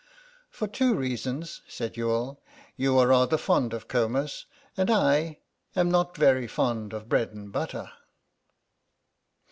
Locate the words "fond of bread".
6.47-7.33